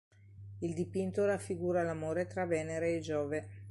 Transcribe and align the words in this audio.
Il 0.61 0.73
dipinto 0.73 1.25
raffigura 1.25 1.83
l'amore 1.83 2.25
tra 2.25 2.45
Venere 2.47 2.95
e 2.95 3.01
Giove. 3.01 3.47